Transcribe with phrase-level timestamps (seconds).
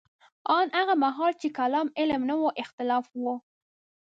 [0.57, 3.35] ان هغه مهال چې د کلام علم نه و اختلاف وو.